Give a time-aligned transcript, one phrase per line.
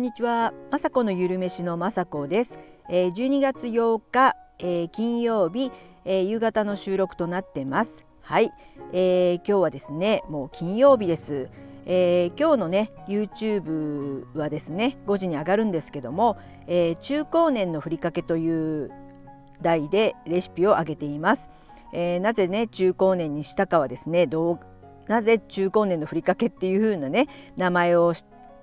[0.00, 2.58] こんにちは、まさこのゆるめしのまさこです、
[2.88, 5.70] えー、12月8日、えー、金曜日、
[6.06, 8.02] えー、夕方の収録となってます。
[8.22, 8.50] はい、
[8.94, 11.50] えー、今日はですねもう金曜日です。
[11.84, 18.90] えー、今日のね YouTube はですね5時に上がるんですけども、えー、中高年のふりかけという
[19.60, 21.50] 題でレシピを上げています、
[21.92, 24.26] えー、なぜね中高年にしたかはですね
[25.08, 27.28] なぜ中高年のふりかけっていう風なね
[27.58, 28.14] 名前を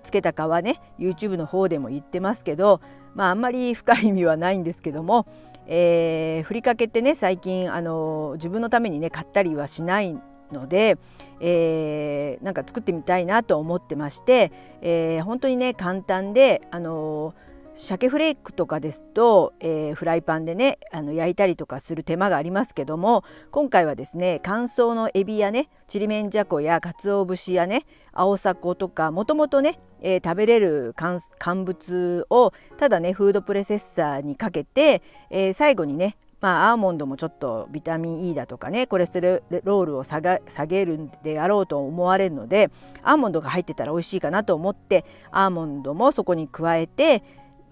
[0.08, 2.82] つけたかはね YouTube の方でも言ってますけど
[3.14, 5.28] まああんまり深い意味はないんですけども、
[5.68, 10.18] えー、ふりかけってね最近あの自分のためにね買ったりはしない
[10.52, 10.98] ので、
[11.42, 14.52] えー、なんか作ってみたいなと思ってまして、
[14.82, 17.47] えー、本当にね簡単であのー
[17.78, 40.30] 鮭フレークとかですと、えー、フライパンでねあの焼いたりとかする手間がありますけども今回はですね乾燥のエビやねちりめんじゃこや鰹節やね青さことかもともとね、えー、食べれる乾物をただねフードプレセッサーにかけて、えー、最後にねまあ、アーモンドもちょっとビタミン E だとかねコレステロールを下
[40.68, 42.70] げるんであろうと思われるので
[43.02, 47.24] アーモンドが入ってたら美味しいかなと思ってアーモンドもそこに加えて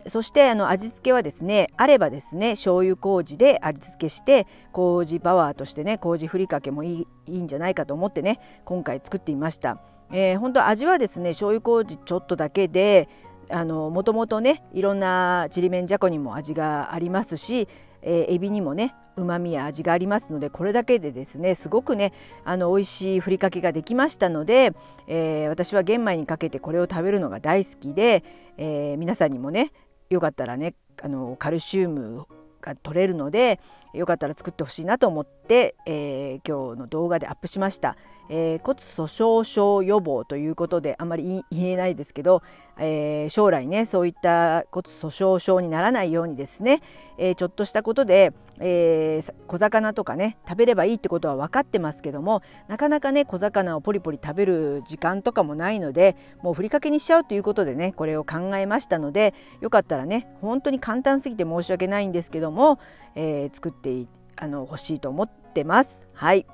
[0.07, 9.79] そしてあの味付けはですねあればですね醤油麹で味付けして麹パワーとしてね麹ふりかけもいいいいんじゃないかと思ってね今回作ってみました。
[10.11, 13.09] えー、本当味はですね醤油麹ちょっとだけで
[13.49, 17.67] もともとねいろんなちりめんじゃこにも味がありますし、
[18.01, 22.11] えー、エビにもねうまみや味がありますのでこれだけでですねすごくね
[22.43, 24.73] あの美味しいふりかけができましたので、
[25.07, 28.23] えー、私は玄米にかけてこれを食べるのが大好きで、
[28.57, 29.71] えー、皆さんにもね
[30.09, 32.25] よかったらねあのカルシウム
[32.61, 33.59] が取れるので
[33.93, 37.95] よかったら作ってほしいなと思って、えー、今日の動画でアップしました、
[38.29, 42.41] えー、骨粗しょう症予防ということであまり言えないですけど、
[42.77, 46.81] えー、将来ねそういった骨粗しょう症にならないようにですね、
[47.17, 62.79] えちょっとしたことで、え小魚とかね食べればいいってことは分かってますけどもなかなかね小魚をポリポリ食べる時間とかもないのでもうふりかけにしちゃうということでねこれを考えましたのでよかったらね本当に簡単すぎて申し訳ないんですけども、
[63.15, 64.07] え作って
[64.37, 66.07] あの欲しいと思ってます。
[66.13, 66.45] はい、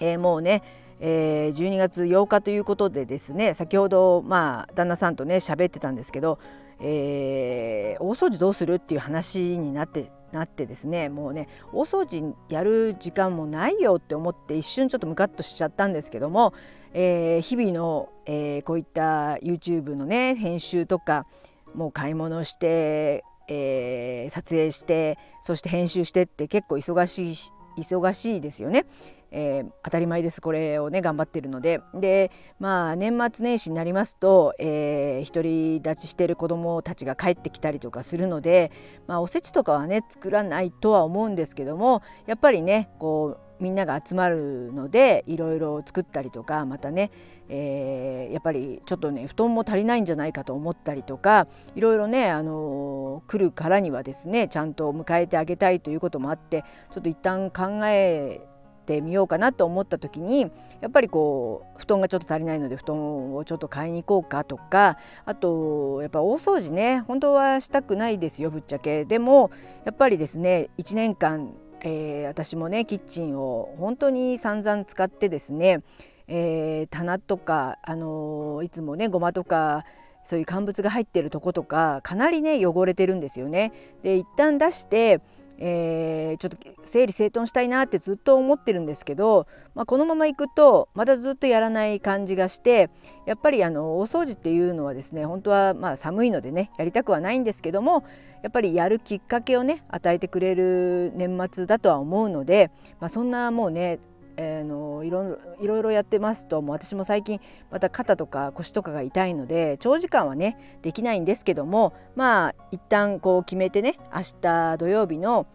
[0.00, 0.62] えー、もうね
[1.00, 6.38] えー、12月8日ということでですね先ほどまあ旦那さんとね喋ってたんですけど、
[6.80, 16.52] えー、大掃除どうするっていう話になってなってですねもうね大掃除やる時間もないよって思って一瞬ちょっとムカッとしちゃったんですけども、
[16.92, 21.26] えー、日々の、えー、こういった YouTube のね編集とか
[21.74, 28.84] もう買い物してえー、撮影してそして編集してって結構忙しい忙しいですよね。
[29.30, 30.40] えー、当たり前です。
[30.40, 31.80] これをね頑張ってるので。
[31.94, 38.72] でまあ年末年始になりますと、えー、独り立ちしてる子どもたちが帰ってきたりとかするので、
[39.06, 47.10] まあ、おせちとかはね作らないとは思うんですけどもやっぱりねこうみんなが集まるのでいろいろ作ったりとかまたね、
[47.48, 58.40] えー、やっぱりちょっとね布団も足りないんじゃないかと思ったりとかいろいろね、あのー、来るからにはですねちゃんと迎えてあげたいということもあってちょっと一旦考え
[58.88, 60.50] てみようかなと思った時に
[60.80, 69.50] やっぱりこう布団がちょっと足りないので布団をちょっと買いに行こうかとかあとやっぱ大掃除ね本当はしたくないですよぶっちゃけでも
[69.84, 75.82] やっぱりですね1年間、えー、私もねキッチンを本当に散々使ってですね、
[76.26, 79.84] えー、棚とか、あのー、いつもねごまとか
[80.24, 83.72] そういう乾物が入ってるとことかかなりね汚れてるんですよね。
[84.02, 85.20] で一旦出して
[85.60, 92.90] えー、ちょっと整理整頓したいなってずっと思ってるんですけど、まあ、このままいくとまたずっとやらない感じがして
[93.26, 98.04] やっぱりあの大掃除っていうのはですね本当はまあ寒いのでねやりたくはないんですけども
[98.42, 102.70] やっぱりやるきっかけをね与えてくれる年末だとは思うので、
[103.00, 103.98] まあ、そんなもうね
[104.40, 107.40] えー、のいろいろいろやってますともう私も最近
[107.72, 115.46] また肩とか腰とかが痛いので長時間はねできないんですけどもまあ一旦こう決めてね明日土曜日の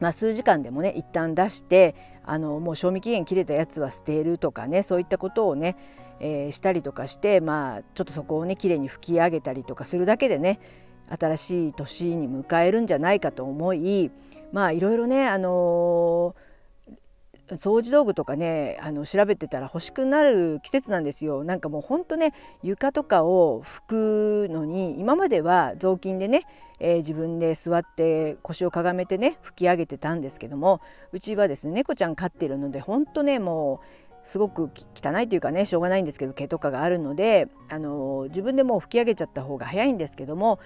[0.00, 1.94] まあ、数時間でもね一旦出して
[2.24, 5.76] あのもう賞味期限切れたやつは捨てるとかねそういったことをね、
[6.20, 10.58] えー、したりとかしてまあちょっとそこをねきれいに拭き上げたりとかするだけでね
[11.10, 14.10] 新しい年に迎えるんじゃないかと思い
[14.52, 16.49] まあいろいろねあのー
[17.56, 21.44] 掃除道具とかねあの調べてたら欲しくなる季節なんですよ。
[21.44, 22.32] なんかもうほんとね
[22.62, 26.46] 床とかを拭くのに今までは雑巾でね、
[26.78, 30.80] えー、自分で座って腰をかがめてね拭き上げてたんですけども
[31.12, 33.86] うちはですね猫ちゃん飼ってるのでほんとねもう
[34.22, 40.58] すごく汚いというかねしょうがないんですけど毛とかがあるのであの自分でもう拭き上げちゃった方が早いんですけども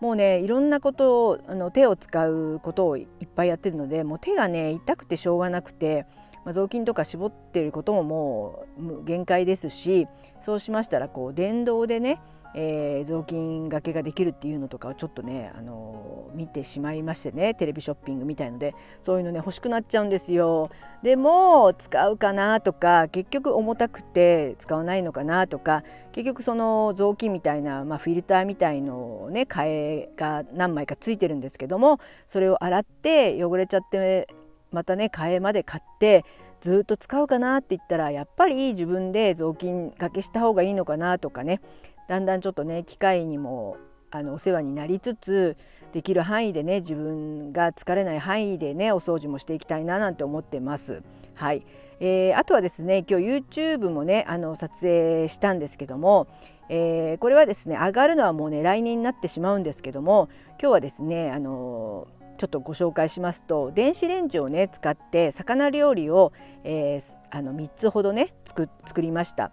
[0.00, 6.06] もうねいろんなことをあの手を使うことをいっぱいやってるのでもう手がね痛くてしょうがなくて、
[6.44, 10.08] まあ、雑巾とか絞ってることももう限界ですし
[10.40, 12.20] そうしましたらこう電動でね
[12.54, 15.99] えー、雑巾がけができるっていうのとかをちょっとね、あの、
[16.34, 20.70] 見てしまいましてねテレビショッピングみたいのでそういうのね欲しくなっちゃうんですよ。
[21.02, 25.82] でも使うかなとか結局重たくて使わないのかなとか
[26.12, 34.28] 結局その雑巾みたいな、まあ、フィルターみたいのをね替えが何枚かついてるんですけどもそれを洗って汚れちゃって
[34.72, 36.24] またね替えまで買って
[36.60, 41.60] ずっと使うかなって言ったらやっぱり自分で雑巾がけした方がいいのかなとかね
[42.08, 43.76] だんだんちょっとね機械にも
[44.10, 45.56] あのお世話になりつつ
[45.92, 51.02] できる範囲でね自分が疲れない範囲でねお掃除もしていきたいななんて思ってます。
[51.34, 51.64] はい、
[52.00, 56.26] えー、あとはですね今日 YouTube もねあの撮影したんですけども、
[56.68, 60.28] えー、これはですね上がるのはもうね来年になってしまうんですけども
[60.60, 62.06] 今日はですねあの
[62.36, 66.32] ちょっとご紹介しますと電子レンジをね使って魚料理を、
[66.64, 68.68] えー、あの3つほどね作
[69.00, 69.50] りました。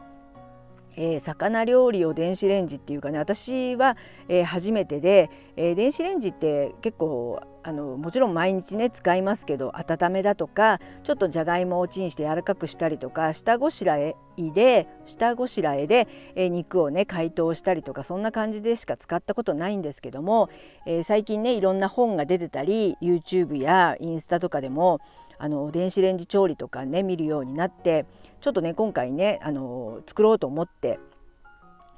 [0.98, 3.96] えー、魚料理を電子レンジっていうかね私は、
[4.28, 20.50] えー、初めてで、えー、電子レンジって結構あのもちろん毎日ね使いますけど温めだとかちょっとじゃがいもをチンして柔らかくしたりとか下ごしらえで下ごしらえで、え肉をね解凍したりとかそんな感じでしか使ったことないんですけども、
[20.86, 25.02] え最近ねいろんな本が出てたり YouTube やインスタとかでも
[25.40, 28.06] あの電子レンジ調理とかね見るようになって
[28.42, 31.00] ちょっとね今回ねあの作ろうと思って、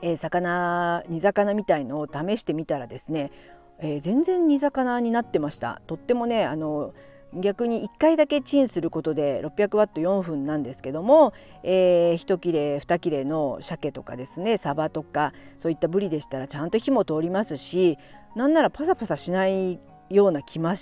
[0.02, 3.32] えー、魚煮魚みたいのを試してみたらですね、
[3.80, 5.82] えー、全然煮魚になってました。
[5.88, 6.94] とってもねあの
[7.34, 18.00] 逆に1回だけチンすることで600ワット4分なんですけども、えー、1切れ2切れの鮭とかですねサバとかそういったブリでしたらちゃんと火も通りますし
[18.36, 20.74] なんならパサパサしないような気も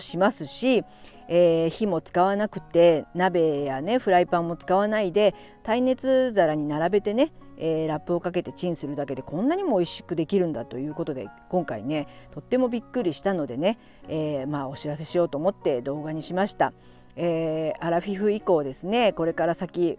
[0.00, 0.82] しますし、
[1.28, 13.78] えー、火も使わなくて鍋やねフライパンも使わないで耐熱皿に並べてね、えー、ラップをかけてチンするだけでこんなにも美味しくできるんだということで今回ねとってもびっくりしたのでね、
[14.08, 16.72] えー、まあお知らせしようと思って動画にしました。
[17.18, 19.98] えー、アラフィフ以降ですねこれから先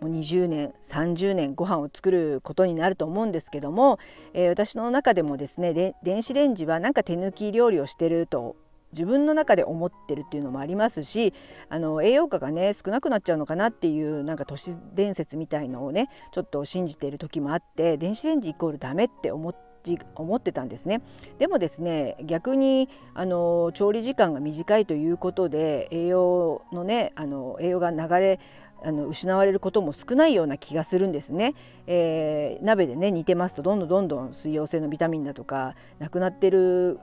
[0.00, 3.98] もう20年30年ご飯を作ることになると思うんですけども、
[4.32, 8.56] えー、私の中でもですね電子レンジはなんか手抜き料理をしてると
[8.92, 11.32] 自分の中で思ってるっていうのもありますし
[11.68, 19.60] あの栄養価がね少なくなっちゃうのかなっていうなんか都市伝説みたいのをねちょっと信じている時もあって電子レンジイコールダメって思って
[20.14, 21.00] 思ってたんですね。
[21.38, 28.40] でもですね逆にあの調理時間が短いということで栄養のねあの栄養が流れ
[28.82, 31.54] あの失われることも少ないような気がするんですね、
[31.86, 36.98] えー、鍋でね煮てますとどんどんどんどん水溶性のビタミンだとかなくなってる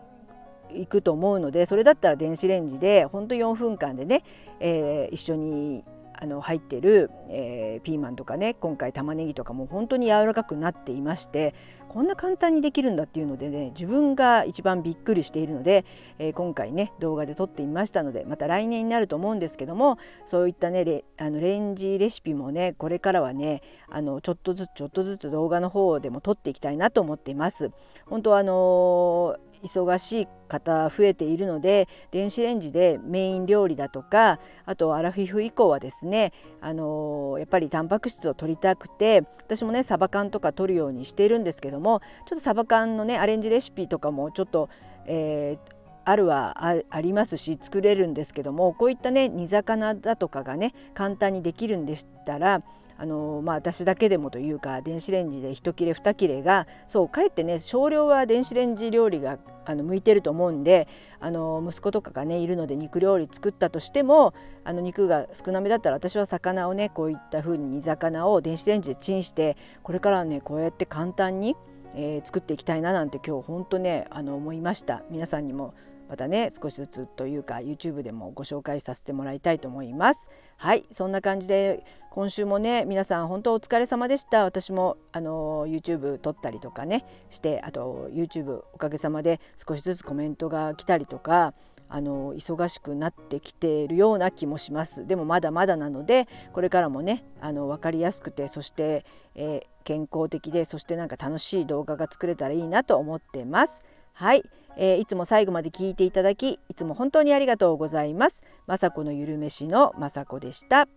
[0.74, 4.24] いくと思うのでそれだったら電子レンジでほんと4分間でね、
[4.60, 5.84] えー、一緒に
[6.20, 11.54] あの入ってる、えー、ピーマンとかね今回玉ねぎとかも本当に柔らかくなっていまして
[11.90, 15.86] こんな簡単にできるんだっていうのでね自分が一番びっくりしているので、
[16.18, 27.72] えー、今回ね動画で撮ってみましたのでまた来年になると思うんですけどもそういったねレあのレンジレシピもねこれからはねあのちょっとずつちょっとずつ動画の方でも撮っていきたいなと思っています。
[28.06, 44.70] 本当はあの忙しい方増えているので電子レンジでメイン料理だとかあとアラフィフ以降はですねあのやっぱりタンパク質を取りたくて私もねサバ缶とか取るようにしているんですけどもちょっとサバ缶のねアレンジレシピとかもちょっと、
[45.06, 46.56] えー、あるは
[46.90, 52.64] ありますし作れるんですけどもこういったね煮魚だとかがね簡単にできるんでしたら
[53.00, 60.88] あのまあ、私だけでもというか電子レンジで1切れ2切れがそうかえってね少量は電子レンジ料理があの向いてると思うんで
[61.20, 71.56] あの息子とかがねいるので肉料理作ったとしてもあの肉が少なめだったら私は魚をねこういった風に煮魚を電子レンジでチンしてこれからはねこうやって簡単に、
[71.94, 75.04] えー、作っていきたいななんて今日本当ねあの思いました。
[75.12, 75.76] 皆さんにも
[76.10, 80.30] またね少しずつというか YouTube でもご紹介させてもらいたいと思います。
[80.58, 84.44] はいそんな感じで今週もね皆さん本当お疲れ様でした。
[84.44, 91.54] 私もあの YouTube 撮ったりとかねしてあと YouTube おかげさまで少しずつコメントが来たりとか
[91.90, 95.06] あの忙しくなってきているような気もします。
[95.06, 103.84] でもまだまだなのでこれからもねあの分かりやすくてそして、えー、健康的でそしてなんか楽しい動画が作れたらいいなと思ってます。
[104.14, 104.44] はい、
[104.78, 108.44] えー、いつも最後まで聞いていただきいつも本当にありがとうございます。
[108.68, 110.88] 雅子のゆるめしの雅子でした。